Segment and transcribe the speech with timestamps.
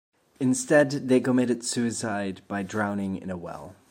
[0.39, 3.75] Instead they committed suicide by drowning in a well.